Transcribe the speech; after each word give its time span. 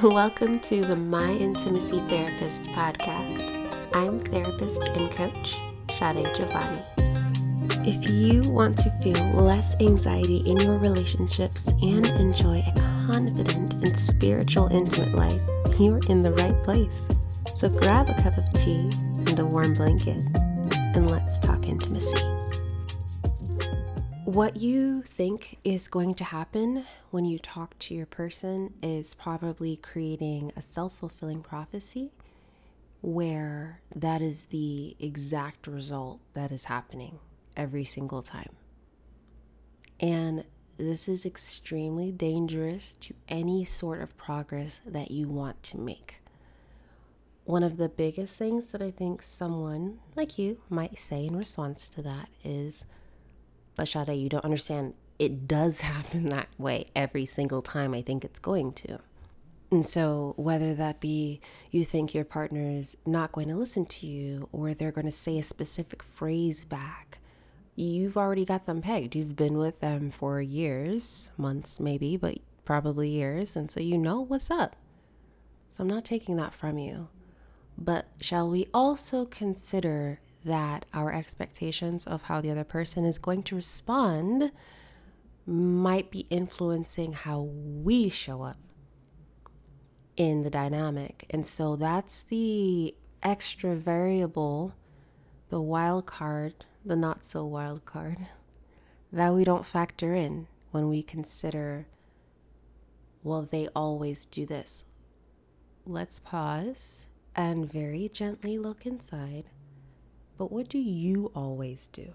Welcome 0.02 0.60
to 0.60 0.80
the 0.80 0.96
My 0.96 1.30
Intimacy 1.32 2.00
Therapist 2.08 2.62
podcast. 2.62 3.50
I'm 3.94 4.18
therapist 4.18 4.88
and 4.88 5.10
coach 5.10 5.56
Sade 5.90 6.26
Giovanni. 6.34 6.82
If 7.86 8.08
you 8.08 8.48
want 8.50 8.78
to 8.78 8.90
feel 9.02 9.22
less 9.34 9.78
anxiety 9.78 10.38
in 10.38 10.56
your 10.56 10.78
relationships 10.78 11.68
and 11.82 12.06
enjoy 12.18 12.64
a 12.66 12.80
confident 12.80 13.74
and 13.84 13.94
spiritual, 13.94 14.68
intimate 14.68 15.12
life, 15.12 15.42
you're 15.78 16.00
in 16.08 16.22
the 16.22 16.32
right 16.32 16.58
place. 16.62 17.06
So 17.54 17.68
grab 17.68 18.08
a 18.08 18.22
cup 18.22 18.38
of 18.38 18.50
tea 18.54 18.88
and 19.26 19.38
a 19.38 19.44
warm 19.44 19.74
blanket, 19.74 20.24
and 20.94 21.10
let's 21.10 21.38
talk 21.38 21.66
intimacy. 21.66 22.39
What 24.30 24.58
you 24.58 25.02
think 25.02 25.58
is 25.64 25.88
going 25.88 26.14
to 26.14 26.22
happen 26.22 26.84
when 27.10 27.24
you 27.24 27.36
talk 27.36 27.76
to 27.80 27.94
your 27.96 28.06
person 28.06 28.74
is 28.80 29.12
probably 29.12 29.76
creating 29.76 30.52
a 30.56 30.62
self 30.62 30.98
fulfilling 30.98 31.42
prophecy 31.42 32.12
where 33.00 33.80
that 33.92 34.22
is 34.22 34.44
the 34.44 34.94
exact 35.00 35.66
result 35.66 36.20
that 36.34 36.52
is 36.52 36.66
happening 36.66 37.18
every 37.56 37.82
single 37.82 38.22
time. 38.22 38.50
And 39.98 40.44
this 40.76 41.08
is 41.08 41.26
extremely 41.26 42.12
dangerous 42.12 42.94
to 42.98 43.14
any 43.28 43.64
sort 43.64 44.00
of 44.00 44.16
progress 44.16 44.80
that 44.86 45.10
you 45.10 45.28
want 45.28 45.60
to 45.64 45.76
make. 45.76 46.22
One 47.42 47.64
of 47.64 47.78
the 47.78 47.88
biggest 47.88 48.34
things 48.36 48.68
that 48.68 48.80
I 48.80 48.92
think 48.92 49.22
someone 49.22 49.98
like 50.14 50.38
you 50.38 50.60
might 50.68 51.00
say 51.00 51.26
in 51.26 51.34
response 51.34 51.88
to 51.88 52.02
that 52.02 52.28
is, 52.44 52.84
but 53.80 54.18
you 54.18 54.28
don't 54.28 54.44
understand. 54.44 54.94
It 55.18 55.46
does 55.48 55.80
happen 55.92 56.26
that 56.26 56.48
way 56.58 56.86
every 56.94 57.26
single 57.26 57.62
time 57.62 57.94
I 57.94 58.02
think 58.02 58.24
it's 58.24 58.38
going 58.38 58.72
to. 58.74 58.98
And 59.70 59.88
so, 59.88 60.34
whether 60.36 60.74
that 60.74 60.98
be 60.98 61.40
you 61.70 61.84
think 61.84 62.12
your 62.12 62.24
partner's 62.24 62.96
not 63.06 63.30
going 63.30 63.46
to 63.48 63.54
listen 63.54 63.86
to 63.86 64.06
you 64.06 64.48
or 64.50 64.74
they're 64.74 64.90
going 64.90 65.06
to 65.06 65.12
say 65.12 65.38
a 65.38 65.44
specific 65.44 66.02
phrase 66.02 66.64
back, 66.64 67.20
you've 67.76 68.16
already 68.16 68.44
got 68.44 68.66
them 68.66 68.82
pegged. 68.82 69.14
You've 69.14 69.36
been 69.36 69.58
with 69.58 69.78
them 69.78 70.10
for 70.10 70.40
years, 70.40 71.30
months 71.36 71.78
maybe, 71.78 72.16
but 72.16 72.38
probably 72.64 73.10
years. 73.10 73.54
And 73.54 73.70
so 73.70 73.80
you 73.80 73.96
know 73.96 74.20
what's 74.20 74.50
up. 74.50 74.74
So 75.70 75.82
I'm 75.82 75.88
not 75.88 76.04
taking 76.04 76.36
that 76.36 76.52
from 76.52 76.78
you. 76.78 77.08
But 77.78 78.08
shall 78.20 78.50
we 78.50 78.66
also 78.74 79.24
consider 79.24 80.20
that 80.44 80.86
our 80.94 81.12
expectations 81.12 82.06
of 82.06 82.22
how 82.22 82.40
the 82.40 82.50
other 82.50 82.64
person 82.64 83.04
is 83.04 83.18
going 83.18 83.42
to 83.44 83.56
respond 83.56 84.52
might 85.46 86.10
be 86.10 86.26
influencing 86.30 87.12
how 87.12 87.40
we 87.42 88.08
show 88.08 88.42
up 88.42 88.58
in 90.16 90.42
the 90.42 90.50
dynamic. 90.50 91.26
And 91.30 91.46
so 91.46 91.76
that's 91.76 92.22
the 92.22 92.94
extra 93.22 93.74
variable, 93.74 94.74
the 95.48 95.60
wild 95.60 96.06
card, 96.06 96.64
the 96.84 96.96
not 96.96 97.24
so 97.24 97.44
wild 97.44 97.84
card 97.84 98.18
that 99.12 99.34
we 99.34 99.44
don't 99.44 99.66
factor 99.66 100.14
in 100.14 100.46
when 100.70 100.88
we 100.88 101.02
consider, 101.02 101.86
well, 103.22 103.42
they 103.50 103.68
always 103.74 104.24
do 104.24 104.46
this. 104.46 104.84
Let's 105.84 106.20
pause 106.20 107.06
and 107.34 107.70
very 107.70 108.08
gently 108.08 108.58
look 108.58 108.86
inside 108.86 109.50
but 110.40 110.50
what 110.50 110.70
do 110.70 110.78
you 110.78 111.30
always 111.34 111.86
do? 111.88 112.14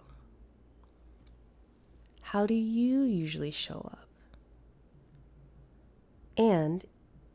How 2.21 2.47
do 2.47 2.55
you 2.55 3.03
usually 3.03 3.51
show 3.51 3.87
up? 3.91 4.07
And 6.35 6.85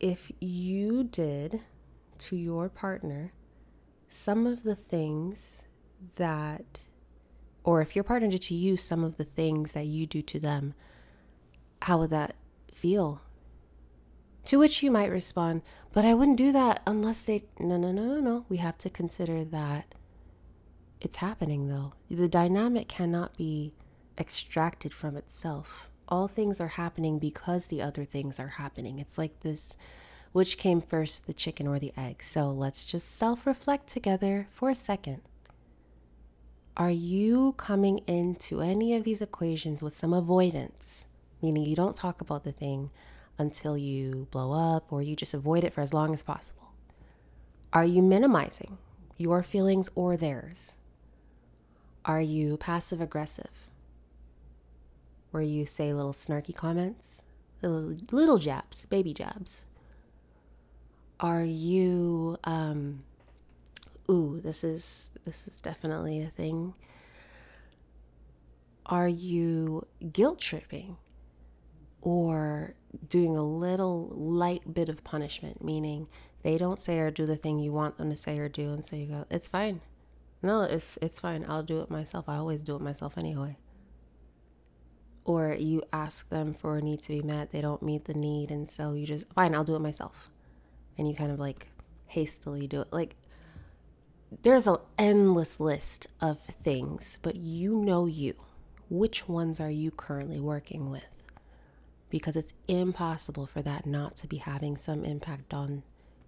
if 0.01 0.33
you 0.41 1.05
did 1.05 1.61
to 2.19 2.35
your 2.35 2.69
partner 2.69 3.33
some 4.09 4.49
of 4.49 4.65
the 4.65 4.75
things 4.75 5.63
that, 6.17 6.83
or 7.63 7.81
if 7.81 7.95
your 7.95 8.03
partner 8.03 8.27
did 8.27 8.43
to 8.43 8.55
you 8.57 8.77
some 8.77 9.05
of 9.05 9.17
the 9.17 9.23
things 9.23 9.75
that 9.75 9.87
you 9.87 10.09
do 10.09 10.23
to 10.23 10.41
them, 10.41 10.75
how 11.83 11.99
would 11.99 12.11
that 12.11 12.35
feel? 12.75 13.23
To 14.47 14.59
which 14.59 14.83
you 14.83 14.91
might 14.91 15.13
respond, 15.13 15.63
but 15.93 16.05
I 16.05 16.15
wouldn't 16.15 16.37
do 16.37 16.51
that 16.51 16.83
unless 16.85 17.23
they, 17.23 17.45
no, 17.61 17.77
no, 17.77 17.93
no, 17.93 18.07
no, 18.07 18.19
no. 18.19 18.45
We 18.49 18.57
have 18.57 18.77
to 18.79 18.91
consider 18.91 19.45
that 19.45 19.95
it's 21.01 21.17
happening 21.17 21.69
though. 21.69 21.95
The 22.11 22.29
dynamic 22.29 22.89
cannot 22.89 23.37
be 23.37 23.73
extracted 24.19 24.93
from 24.93 25.17
itself. 25.17 25.89
All 26.09 26.29
things 26.29 26.61
are 26.61 26.69
happening 26.69 27.19
because 27.19 27.69
the 27.69 27.81
other 27.81 28.05
things 28.05 28.41
are 28.41 28.49
happening. 28.49 28.99
It's 28.99 29.17
like 29.17 29.41
this 29.41 29.77
which 30.33 30.59
came 30.59 30.81
first, 30.81 31.27
the 31.27 31.33
chicken 31.33 31.67
or 31.67 31.79
the 31.79 31.93
egg? 31.97 32.23
So 32.23 32.51
let's 32.51 32.85
just 32.85 33.11
self 33.11 33.47
reflect 33.47 33.89
together 33.89 34.49
for 34.51 34.71
a 34.71 34.75
second. 34.75 35.23
Are 36.77 36.91
you 36.91 37.55
coming 37.57 37.99
into 38.07 38.61
any 38.61 38.95
of 38.95 39.05
these 39.05 39.21
equations 39.21 39.83
with 39.83 39.95
some 39.95 40.13
avoidance? 40.13 41.05
Meaning 41.43 41.65
you 41.65 41.77
don't 41.77 41.97
talk 41.97 42.21
about 42.21 42.45
the 42.45 42.53
thing 42.53 42.91
until 43.39 43.77
you 43.77 44.29
blow 44.31 44.53
up 44.53 44.93
or 44.93 45.03
you 45.03 45.17
just 45.17 45.35
avoid 45.35 45.65
it 45.65 45.75
for 45.75 45.81
as 45.81 45.93
long 45.93 46.15
as 46.15 46.23
possible. 46.23 46.73
Are 47.73 47.85
you 47.85 48.03
minimizing 48.03 48.79
your 49.17 49.43
feelings 49.43 49.91
or 49.95 50.17
theirs? 50.17 50.77
Are 52.05 52.21
you 52.21 52.57
passive 52.57 53.01
aggressive? 53.01 53.51
Where 55.31 55.43
you 55.43 55.67
say 55.67 55.93
little 55.93 56.13
snarky 56.13 56.55
comments, 56.55 57.23
little, 57.63 57.95
little 58.11 58.39
jabs, 58.39 58.87
baby 58.87 59.15
jabs? 59.15 59.67
Are 61.21 61.45
you 61.45 62.39
um 62.45 63.05
ooh, 64.11 64.41
this 64.43 64.65
is 64.65 65.11
this 65.25 65.47
is 65.47 65.61
definitely 65.61 66.23
a 66.23 66.29
thing. 66.29 66.75
Are 68.87 69.09
you 69.09 69.87
guilt 70.13 70.41
tripping 70.41 70.97
or 72.01 72.75
doing 73.09 73.37
a 73.37 73.43
little 73.43 74.09
light 74.09 74.73
bit 74.73 74.89
of 74.89 75.05
punishment, 75.05 75.63
meaning 75.63 76.09
they 76.43 76.59
don't 76.59 76.79
say 76.79 76.99
or 76.99 77.11
do 77.11 77.27
the 77.27 77.37
thing 77.37 77.61
you 77.61 77.73
want 77.73 77.99
them 77.99 78.11
to 78.11 78.17
say 78.17 78.39
or 78.39 78.49
do, 78.49 78.73
and 78.73 78.85
so 78.85 78.97
you 78.97 79.07
go, 79.07 79.27
it's 79.31 79.47
fine. 79.47 79.81
No, 80.43 80.63
it's 80.63 80.99
it's 81.03 81.21
fine. 81.21 81.45
I'll 81.49 81.63
do 81.63 81.81
it 81.81 81.91
myself. 81.91 82.29
I 82.29 82.37
always 82.37 82.63
do 82.63 82.77
it 82.77 82.83
myself 82.83 83.19
anyway. 83.19 83.57
Or 85.25 85.53
you 85.53 85.83
ask 85.93 86.29
them 86.31 86.55
for 86.55 86.77
a 86.77 86.83
need 86.83 87.03
to 87.03 87.09
be 87.09 87.23
met, 87.23 87.53
they 87.53 87.61
don't 87.61 87.83
meet 87.83 88.07
the 88.07 88.15
need, 88.15 88.51
and 88.51 88.69
so 88.69 88.95
you 88.95 89.07
just 89.07 89.31
fine, 89.35 89.55
I'll 89.55 89.65
do 89.65 89.77
it 89.77 89.81
myself. 89.81 90.31
And 90.97 91.09
you 91.09 91.15
kind 91.15 91.31
of 91.31 91.39
like 91.39 91.69
hastily 92.07 92.67
do 92.67 92.81
it. 92.81 92.89
Like 92.91 93.17
there's 94.43 94.67
an 94.67 94.77
endless 94.99 95.61
list 95.61 96.07
of 96.21 96.41
things, 96.41 97.19
but 97.23 97.37
you 97.37 97.77
know 97.77 98.07
you. 98.07 98.35
Which 98.89 99.29
ones 99.29 99.61
are 99.61 99.71
you 99.71 99.91
currently 99.91 100.41
working 100.41 100.91
with? 100.91 101.05
Because 102.09 102.35
it's 102.35 102.55
impossible 102.67 103.47
for 103.47 103.63
that 103.63 103.87
not 103.87 104.17
to 104.17 104.27
be 104.27 104.39
having 104.39 104.77
some 104.77 105.05
impact 105.05 105.55
on 105.55 105.83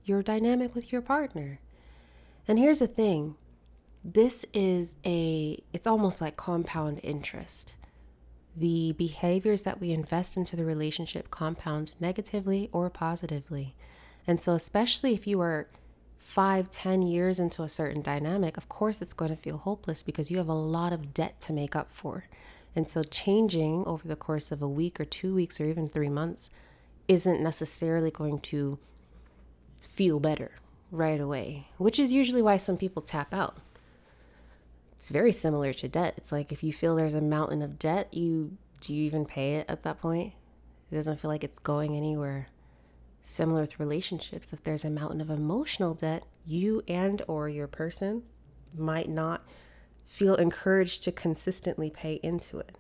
your 0.05 0.23
dynamic 0.23 0.75
with 0.75 0.93
your 0.93 1.03
partner. 1.03 1.61
And 2.47 2.59
here's 2.59 2.81
the 2.81 2.87
thing 2.87 3.37
this 4.05 4.45
is 4.53 4.97
a 5.05 5.63
it's 5.73 5.87
almost 5.87 6.21
like 6.21 6.37
compound 6.37 7.01
interest. 7.03 7.77
The 8.57 8.93
behaviors 8.99 9.63
that 9.63 9.81
we 9.81 9.93
invest 9.93 10.37
into 10.37 10.57
the 10.57 10.65
relationship 10.65 11.31
compound 11.31 11.93
negatively 12.01 12.69
or 12.73 12.91
positively. 12.91 13.75
And 14.27 14.43
so 14.43 14.53
especially 14.53 15.15
if 15.15 15.27
you 15.27 15.41
are 15.41 15.69
five 16.19 16.71
ten 16.71 17.03
years 17.03 17.39
into 17.39 17.63
a 17.63 17.69
certain 17.69 18.03
dynamic 18.03 18.57
of 18.57 18.69
course 18.69 19.03
it's 19.03 19.13
going 19.13 19.31
to 19.31 19.37
feel 19.37 19.59
hopeless 19.59 20.03
because 20.03 20.31
you 20.31 20.39
have 20.39 20.49
a 20.49 20.53
lot 20.53 20.93
of 20.93 21.15
debt 21.15 21.41
to 21.43 21.53
make 21.53 21.77
up 21.77 21.93
for. 21.93 22.25
And 22.75 22.89
so 22.89 23.03
changing 23.03 23.85
over 23.87 24.09
the 24.09 24.17
course 24.17 24.51
of 24.51 24.63
a 24.63 24.69
week 24.69 24.99
or 24.99 25.05
two 25.05 25.35
weeks 25.35 25.61
or 25.61 25.67
even 25.67 25.89
three 25.89 26.09
months 26.09 26.51
isn't 27.07 27.43
necessarily 27.43 28.11
going 28.11 28.41
to 28.41 28.79
feel 29.81 30.21
better 30.21 30.53
right 30.91 31.21
away 31.21 31.69
which 31.79 31.99
is 31.99 32.13
usually 32.13 32.43
why 32.43 32.57
some 32.57 32.77
people 32.77 33.03
tap 33.03 33.35
out 33.35 33.57
it's 35.03 35.11
very 35.11 35.33
similar 35.33 35.73
to 35.73 35.89
debt. 35.89 36.15
It's 36.17 36.31
like 36.31 36.53
if 36.53 36.63
you 36.63 36.73
feel 36.73 36.95
there's 36.95 37.13
a 37.13 37.21
mountain 37.21 37.61
of 37.61 37.77
debt, 37.77 38.15
you 38.15 38.57
do 38.81 38.95
you 38.95 39.03
even 39.03 39.25
pay 39.25 39.57
it 39.57 39.67
at 39.69 39.83
that 39.83 40.01
point? 40.01 40.33
It 40.93 40.95
doesn't 40.95 41.19
feel 41.19 41.29
like 41.29 41.43
it's 41.43 41.59
going 41.59 41.97
anywhere. 41.97 42.47
Similar 43.21 43.63
with 43.63 43.81
relationships, 43.81 44.53
if 44.53 44.63
there's 44.63 44.85
a 44.85 44.91
mountain 44.91 45.21
of 45.21 45.29
emotional 45.29 45.95
debt, 45.95 46.23
you 46.47 46.85
and 46.87 47.21
or 47.27 47.49
your 47.49 47.67
person 47.67 48.23
might 48.79 49.09
not 49.09 49.45
feel 50.07 50.37
encouraged 50.37 51.03
to 51.03 51.11
consistently 51.11 51.91
pay 51.91 52.21
into 52.23 52.61
it. 52.61 52.79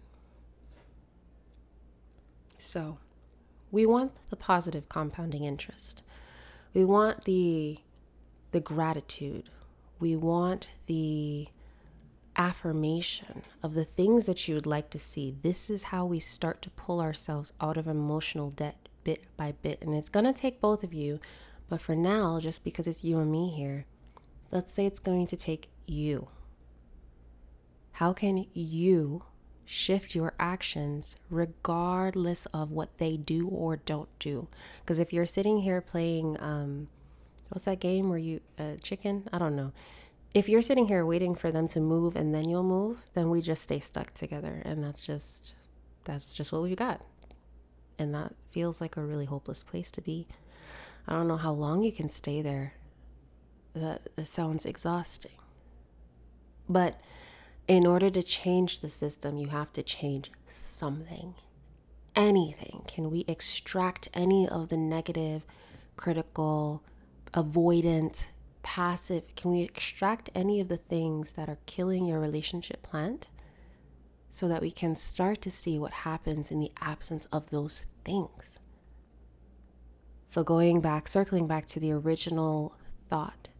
So, 2.56 2.98
we 3.72 3.84
want 3.84 4.12
the 4.30 4.36
positive 4.36 4.88
compounding 4.88 5.42
interest. 5.42 6.02
We 6.72 6.84
want 6.84 7.24
the 7.24 7.80
the 8.52 8.60
gratitude. 8.60 9.50
We 9.98 10.14
want 10.14 10.70
the 10.86 11.48
affirmation 12.37 13.43
of 13.62 13.75
the 13.75 13.84
things 13.84 14.26
that 14.26 14.46
you 14.49 14.55
would 14.55 14.67
like 14.67 14.90
to 14.90 14.99
see. 14.99 15.34
This 15.43 15.69
is 15.70 15.84
how 15.84 16.06
we 16.06 16.19
start 16.19 16.62
to 16.62 16.70
pull 16.70 17.00
ourselves 17.00 17.52
out 17.61 17.76
of 17.76 17.87
emotional 17.87 18.50
debt 18.50 18.88
bit 19.05 19.25
by 19.37 19.52
bit. 19.62 19.82
And 19.82 19.94
it's 19.94 20.08
going 20.08 20.25
to 20.25 20.32
take 20.32 20.61
both 20.61 20.82
of 20.82 20.94
you. 20.94 21.20
But 21.69 21.81
for 21.81 21.96
now, 21.96 22.40
just 22.40 22.64
because 22.64 22.87
it's 22.87 23.05
you 23.05 23.19
and 23.19 23.31
me 23.31 23.50
here, 23.50 23.87
let's 24.50 24.73
say 24.73 24.87
it's 24.87 24.99
going 24.99 25.26
to 25.29 25.37
take 25.37 25.70
you. 25.87 26.29
How 27.93 28.12
can 28.12 28.46
you 28.52 29.25
shift 29.64 30.14
your 30.14 30.34
actions 30.38 31.17
regardless 31.31 32.46
of 32.46 32.70
what 32.70 32.99
they 32.99 33.17
do 33.17 33.49
or 33.49 33.76
don't 33.76 34.08
do? 34.19 34.49
Because 34.81 34.99
if 34.99 35.12
you're 35.12 35.26
sitting 35.26 35.61
here 35.61 35.81
playing, 35.81 36.37
um, 36.40 36.88
what's 37.49 37.64
that 37.64 37.81
game 37.81 38.08
where 38.08 38.19
you, 38.19 38.40
uh, 38.58 38.76
chicken? 38.82 39.29
I 39.32 39.38
don't 39.38 39.56
know. 39.56 39.73
If 40.34 40.49
you're 40.49 40.62
sitting 40.62 40.88
here 40.88 41.05
waiting 41.05 41.34
for 41.34 41.50
them 41.50 41.69
to 41.69 41.81
move 41.81 42.17
and 42.17 42.34
then 42.34 42.49
you'll 42.49 42.62
move, 42.62 43.02
then 43.14 43.29
we 43.29 43.43
just 43.43 43.62
stay 43.62 43.81
stuck 43.81 44.14
together. 44.14 44.62
And 44.64 44.82
that's 44.82 45.05
just, 45.05 45.55
that's 46.05 46.32
just 46.32 46.52
what 46.52 46.62
we've 46.62 46.76
got. 46.76 47.02
And 47.99 48.14
that 48.14 48.34
feels 48.50 48.81
like 48.81 48.96
a 48.96 49.02
really 49.02 49.26
hopeless 49.26 49.62
place 49.62 49.90
to 49.93 50.00
be. 50.00 50.26
I 51.06 51.12
don't 51.12 51.29
know 51.29 51.37
how 51.37 51.52
long 51.52 51.82
you 51.82 51.93
can 51.93 52.08
stay 52.08 52.40
there. 52.40 52.75
That, 53.75 54.17
that 54.17 54.26
sounds 54.26 54.64
exhausting. 54.64 55.32
But 56.69 57.00
in 57.69 57.87
order 57.87 58.08
to 58.11 58.23
change 58.23 58.81
the 58.81 58.88
system, 58.88 59.37
you 59.37 59.49
have 59.49 59.73
to 59.75 59.82
change 59.82 60.31
something. 60.46 61.34
Anything. 62.17 62.84
Can 62.87 63.11
we 63.11 63.25
extract 63.29 64.08
any 64.14 64.49
of 64.49 64.69
the 64.69 64.76
negative, 64.76 65.43
critical, 65.96 66.82
avoidant, 67.34 68.29
passive? 68.62 69.34
Can 69.36 69.50
we 69.50 69.62
extract 69.62 70.30
any 70.34 70.60
of 70.60 70.68
the 70.68 70.76
things 70.76 71.34
that 71.34 71.48
are 71.48 71.58
killing 71.66 72.04
your 72.04 72.20
relationship 72.20 72.82
plant 72.82 73.28
so 74.30 74.48
that 74.48 74.62
we 74.62 74.70
can 74.70 74.96
start 74.96 75.40
to 75.42 75.50
see 75.50 75.78
what 75.78 75.92
happens 75.92 76.50
in 76.50 76.60
the 76.60 76.72
absence 76.80 77.26
of 77.26 77.50
those 77.50 77.84
things? 78.04 78.58
So, 80.28 80.42
going 80.42 80.80
back, 80.80 81.08
circling 81.08 81.46
back 81.46 81.66
to 81.66 81.80
the 81.80 81.92
original 81.92 82.74
thought 83.10 83.50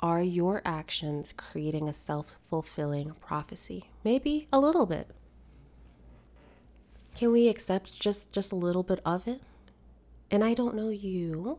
Are 0.00 0.22
your 0.22 0.62
actions 0.64 1.34
creating 1.36 1.88
a 1.88 1.92
self 1.92 2.36
fulfilling 2.48 3.14
prophecy? 3.20 3.90
Maybe 4.04 4.46
a 4.52 4.60
little 4.60 4.86
bit. 4.86 5.10
Can 7.16 7.32
we 7.32 7.48
accept 7.48 7.98
just, 7.98 8.30
just 8.30 8.52
a 8.52 8.56
little 8.56 8.84
bit 8.84 9.00
of 9.04 9.26
it? 9.26 9.40
And 10.30 10.44
I 10.44 10.54
don't 10.54 10.76
know 10.76 10.90
you 10.90 11.58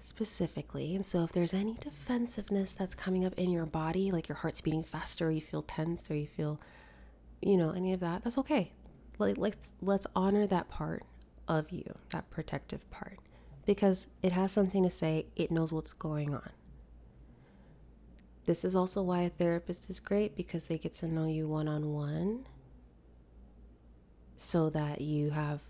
specifically. 0.00 0.94
And 0.94 1.04
so 1.04 1.24
if 1.24 1.32
there's 1.32 1.54
any 1.54 1.74
defensiveness 1.74 2.74
that's 2.74 2.94
coming 2.94 3.24
up 3.24 3.34
in 3.34 3.50
your 3.50 3.66
body, 3.66 4.10
like 4.10 4.28
your 4.28 4.36
heart's 4.36 4.60
beating 4.60 4.82
faster, 4.82 5.28
or 5.28 5.30
you 5.30 5.40
feel 5.40 5.62
tense, 5.62 6.10
or 6.10 6.14
you 6.14 6.26
feel, 6.26 6.60
you 7.40 7.56
know, 7.56 7.70
any 7.70 7.92
of 7.92 8.00
that, 8.00 8.24
that's 8.24 8.38
okay. 8.38 8.72
Like, 9.18 9.36
let's 9.38 9.74
let's 9.82 10.06
honor 10.16 10.46
that 10.46 10.70
part 10.70 11.04
of 11.46 11.70
you, 11.70 11.84
that 12.10 12.30
protective 12.30 12.88
part, 12.90 13.18
because 13.66 14.06
it 14.22 14.32
has 14.32 14.52
something 14.52 14.82
to 14.82 14.90
say. 14.90 15.26
It 15.36 15.50
knows 15.50 15.72
what's 15.72 15.92
going 15.92 16.34
on. 16.34 16.50
This 18.46 18.64
is 18.64 18.74
also 18.74 19.02
why 19.02 19.20
a 19.22 19.28
therapist 19.28 19.90
is 19.90 20.00
great 20.00 20.36
because 20.36 20.64
they 20.64 20.78
get 20.78 20.94
to 20.94 21.06
know 21.06 21.26
you 21.26 21.46
one 21.46 21.68
on 21.68 21.92
one 21.92 22.46
so 24.36 24.70
that 24.70 25.02
you 25.02 25.30
have, 25.30 25.60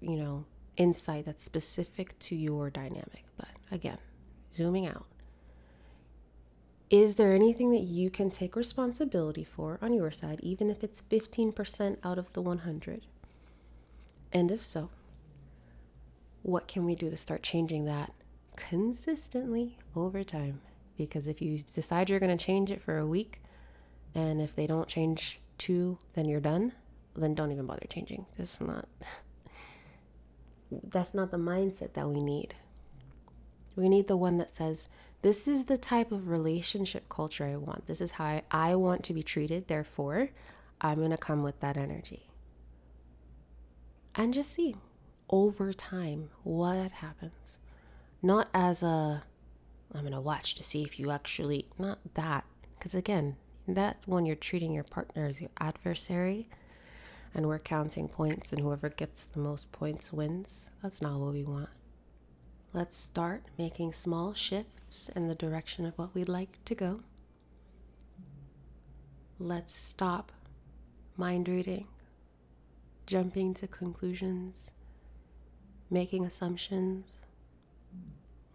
you 0.00 0.16
know, 0.16 0.46
insight 0.76 1.26
that's 1.26 1.44
specific 1.44 2.18
to 2.20 2.34
your 2.34 2.70
dynamic. 2.70 3.24
But 3.36 3.48
again, 3.70 3.98
zooming 4.54 4.86
out. 4.86 5.06
Is 6.88 7.16
there 7.16 7.32
anything 7.32 7.72
that 7.72 7.82
you 7.82 8.10
can 8.10 8.30
take 8.30 8.54
responsibility 8.54 9.44
for 9.44 9.78
on 9.82 9.92
your 9.92 10.12
side, 10.12 10.38
even 10.42 10.70
if 10.70 10.84
it's 10.84 11.02
15% 11.10 11.98
out 12.04 12.18
of 12.18 12.32
the 12.32 12.40
100? 12.40 13.06
And 14.32 14.50
if 14.50 14.62
so, 14.62 14.90
what 16.42 16.68
can 16.68 16.84
we 16.84 16.94
do 16.94 17.10
to 17.10 17.16
start 17.16 17.42
changing 17.42 17.86
that 17.86 18.12
consistently 18.56 19.78
over 19.96 20.22
time? 20.22 20.60
because 20.96 21.26
if 21.26 21.40
you 21.42 21.58
decide 21.58 22.08
you're 22.08 22.20
going 22.20 22.36
to 22.36 22.44
change 22.44 22.70
it 22.70 22.80
for 22.80 22.98
a 22.98 23.06
week 23.06 23.40
and 24.14 24.40
if 24.40 24.54
they 24.54 24.66
don't 24.66 24.88
change 24.88 25.40
two 25.58 25.98
then 26.14 26.26
you're 26.26 26.40
done 26.40 26.72
then 27.14 27.34
don't 27.34 27.52
even 27.52 27.66
bother 27.66 27.86
changing 27.88 28.26
this 28.36 28.54
is 28.54 28.60
not 28.60 28.88
that's 30.90 31.14
not 31.14 31.30
the 31.30 31.36
mindset 31.36 31.92
that 31.92 32.08
we 32.08 32.22
need 32.22 32.54
we 33.76 33.88
need 33.88 34.08
the 34.08 34.16
one 34.16 34.38
that 34.38 34.50
says 34.50 34.88
this 35.22 35.46
is 35.46 35.66
the 35.66 35.78
type 35.78 36.12
of 36.12 36.28
relationship 36.28 37.08
culture 37.08 37.44
i 37.44 37.56
want. 37.56 37.86
This 37.86 38.00
is 38.00 38.12
how 38.12 38.42
i 38.50 38.74
want 38.74 39.04
to 39.04 39.14
be 39.14 39.22
treated. 39.22 39.68
Therefore 39.68 40.30
i'm 40.80 40.98
going 40.98 41.10
to 41.10 41.16
come 41.16 41.42
with 41.42 41.60
that 41.60 41.76
energy. 41.76 42.28
And 44.14 44.34
just 44.34 44.52
see 44.52 44.76
over 45.28 45.72
time 45.72 46.30
what 46.42 46.90
happens. 46.92 47.58
Not 48.22 48.48
as 48.54 48.82
a 48.82 49.24
I'm 49.94 50.00
going 50.00 50.12
to 50.12 50.20
watch 50.20 50.54
to 50.54 50.64
see 50.64 50.82
if 50.82 50.98
you 50.98 51.10
actually, 51.10 51.66
not 51.78 51.98
that, 52.14 52.44
because 52.78 52.94
again, 52.94 53.36
that 53.68 53.98
when 54.04 54.26
you're 54.26 54.36
treating 54.36 54.72
your 54.72 54.84
partner 54.84 55.26
as 55.26 55.40
your 55.40 55.50
adversary 55.58 56.48
and 57.34 57.46
we're 57.46 57.58
counting 57.58 58.08
points 58.08 58.52
and 58.52 58.60
whoever 58.60 58.88
gets 58.88 59.24
the 59.24 59.38
most 59.38 59.72
points 59.72 60.12
wins, 60.12 60.70
that's 60.82 61.00
not 61.00 61.18
what 61.18 61.32
we 61.32 61.44
want. 61.44 61.68
Let's 62.72 62.96
start 62.96 63.44
making 63.58 63.92
small 63.92 64.34
shifts 64.34 65.08
in 65.14 65.28
the 65.28 65.34
direction 65.34 65.86
of 65.86 65.96
what 65.96 66.14
we'd 66.14 66.28
like 66.28 66.62
to 66.66 66.74
go. 66.74 67.00
Let's 69.38 69.74
stop 69.74 70.32
mind 71.16 71.48
reading, 71.48 71.86
jumping 73.06 73.54
to 73.54 73.66
conclusions, 73.66 74.70
making 75.90 76.24
assumptions 76.24 77.22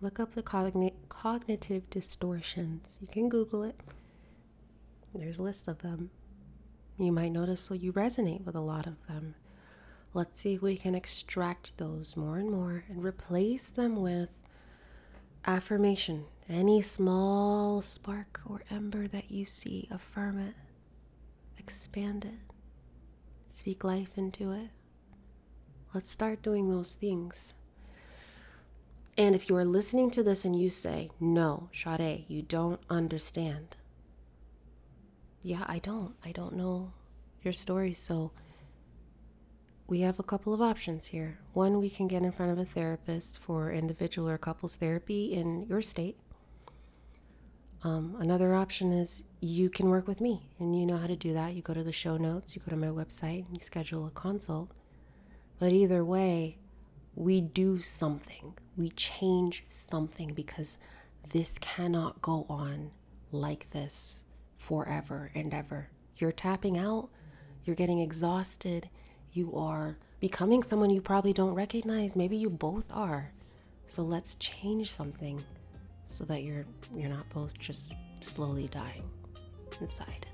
look 0.01 0.19
up 0.19 0.33
the 0.33 0.43
cogn- 0.43 0.93
cognitive 1.09 1.87
distortions. 1.89 2.97
You 3.01 3.07
can 3.07 3.29
Google 3.29 3.63
it. 3.63 3.79
There's 5.13 5.37
a 5.37 5.43
list 5.43 5.67
of 5.67 5.79
them. 5.79 6.09
You 6.97 7.11
might 7.11 7.31
notice 7.31 7.61
so 7.61 7.73
you 7.73 7.93
resonate 7.93 8.43
with 8.43 8.55
a 8.55 8.61
lot 8.61 8.87
of 8.87 8.95
them. 9.07 9.35
Let's 10.13 10.41
see 10.41 10.55
if 10.55 10.61
we 10.61 10.75
can 10.75 10.93
extract 10.93 11.77
those 11.77 12.17
more 12.17 12.37
and 12.37 12.51
more 12.51 12.83
and 12.89 13.03
replace 13.03 13.69
them 13.69 13.95
with 13.95 14.29
affirmation. 15.45 16.25
Any 16.49 16.81
small 16.81 17.81
spark 17.81 18.41
or 18.45 18.61
ember 18.69 19.07
that 19.07 19.31
you 19.31 19.45
see, 19.45 19.87
affirm 19.89 20.37
it, 20.37 20.53
expand 21.57 22.25
it, 22.25 22.53
speak 23.49 23.85
life 23.85 24.17
into 24.17 24.51
it. 24.51 24.69
Let's 25.93 26.11
start 26.11 26.41
doing 26.41 26.69
those 26.69 26.95
things. 26.95 27.53
And 29.17 29.33
if 29.33 29.49
you 29.49 29.55
are 29.55 29.65
listening 29.65 30.11
to 30.11 30.23
this 30.23 30.43
and 30.43 30.59
you 30.59 30.69
say, 30.69 31.09
No, 31.19 31.69
Sade, 31.73 32.25
you 32.27 32.41
don't 32.41 32.81
understand. 32.89 33.77
Yeah, 35.41 35.63
I 35.67 35.79
don't. 35.79 36.15
I 36.23 36.31
don't 36.31 36.55
know 36.55 36.93
your 37.43 37.53
story. 37.53 37.93
So 37.93 38.31
we 39.91 39.99
have 39.99 40.19
a 40.19 40.23
couple 40.23 40.53
of 40.53 40.61
options 40.61 41.07
here. 41.07 41.37
One, 41.51 41.77
we 41.77 41.89
can 41.89 42.07
get 42.07 42.21
in 42.23 42.31
front 42.31 42.49
of 42.49 42.57
a 42.57 42.63
therapist 42.63 43.37
for 43.37 43.73
individual 43.73 44.29
or 44.29 44.37
couples 44.37 44.77
therapy 44.77 45.33
in 45.33 45.63
your 45.63 45.81
state. 45.81 46.15
Um, 47.83 48.15
another 48.17 48.55
option 48.55 48.93
is 48.93 49.25
you 49.41 49.69
can 49.69 49.89
work 49.89 50.07
with 50.07 50.21
me, 50.21 50.47
and 50.59 50.73
you 50.79 50.85
know 50.85 50.95
how 50.95 51.07
to 51.07 51.17
do 51.17 51.33
that. 51.33 51.55
You 51.55 51.61
go 51.61 51.73
to 51.73 51.83
the 51.83 51.91
show 51.91 52.15
notes, 52.15 52.55
you 52.55 52.61
go 52.65 52.69
to 52.69 52.77
my 52.77 52.87
website, 52.87 53.45
and 53.45 53.57
you 53.57 53.59
schedule 53.59 54.07
a 54.07 54.11
consult. 54.11 54.71
But 55.59 55.73
either 55.73 56.05
way, 56.05 56.57
we 57.13 57.41
do 57.41 57.81
something, 57.81 58.53
we 58.77 58.91
change 58.91 59.65
something 59.67 60.29
because 60.33 60.77
this 61.31 61.57
cannot 61.57 62.21
go 62.21 62.45
on 62.47 62.91
like 63.33 63.69
this 63.71 64.21
forever 64.55 65.31
and 65.35 65.53
ever. 65.53 65.89
You're 66.15 66.31
tapping 66.31 66.77
out, 66.77 67.09
you're 67.65 67.75
getting 67.75 67.99
exhausted, 67.99 68.89
you 69.33 69.55
are 69.55 69.97
becoming 70.19 70.63
someone 70.63 70.89
you 70.89 71.01
probably 71.01 71.33
don't 71.33 71.53
recognize. 71.53 72.15
Maybe 72.15 72.37
you 72.37 72.49
both 72.49 72.85
are. 72.91 73.31
So 73.87 74.01
let's 74.01 74.35
change 74.35 74.91
something 74.91 75.43
so 76.05 76.23
that 76.25 76.43
you're 76.43 76.65
you're 76.95 77.09
not 77.09 77.29
both 77.29 77.57
just 77.57 77.93
slowly 78.19 78.67
dying 78.67 79.03
inside. 79.79 80.25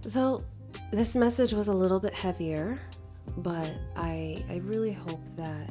So 0.00 0.42
this 0.92 1.14
message 1.14 1.52
was 1.52 1.68
a 1.68 1.72
little 1.72 2.00
bit 2.00 2.14
heavier 2.14 2.80
but 3.38 3.70
I 3.96 4.42
I 4.48 4.56
really 4.64 4.92
hope 4.92 5.22
that 5.36 5.70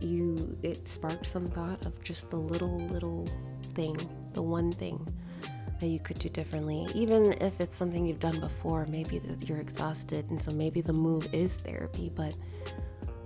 you 0.00 0.56
it 0.62 0.86
sparked 0.88 1.26
some 1.26 1.48
thought 1.48 1.86
of 1.86 2.02
just 2.02 2.30
the 2.30 2.36
little 2.36 2.78
little 2.88 3.28
thing, 3.74 3.96
the 4.34 4.42
one 4.42 4.72
thing 4.72 5.06
that 5.82 5.88
you 5.88 5.98
could 5.98 6.20
do 6.20 6.28
differently. 6.28 6.86
Even 6.94 7.32
if 7.42 7.60
it's 7.60 7.74
something 7.74 8.06
you've 8.06 8.20
done 8.20 8.38
before, 8.38 8.86
maybe 8.86 9.18
that 9.18 9.48
you're 9.48 9.58
exhausted 9.58 10.30
and 10.30 10.40
so 10.40 10.52
maybe 10.52 10.80
the 10.80 10.92
move 10.92 11.26
is 11.34 11.56
therapy, 11.56 12.08
but 12.14 12.32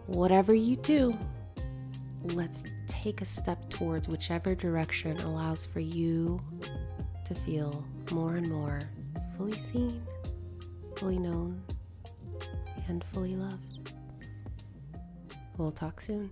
whatever 0.07 0.55
you 0.55 0.77
do, 0.77 1.15
let's 2.23 2.65
take 2.87 3.21
a 3.21 3.27
step 3.27 3.69
towards 3.69 4.09
whichever 4.09 4.55
direction 4.55 5.19
allows 5.19 5.67
for 5.67 5.81
you 5.81 6.41
to 7.27 7.35
feel 7.35 7.85
more 8.11 8.37
and 8.37 8.49
more 8.49 8.81
fully 9.37 9.53
seen, 9.53 10.01
fully 10.97 11.19
known, 11.19 11.63
and 12.89 13.05
fully 13.13 13.37
loved. 13.37 13.93
We'll 15.59 15.73
talk 15.73 16.01
soon. 16.01 16.31